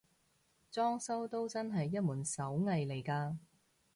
[0.71, 3.37] 裝修都真係一門手藝嚟嘅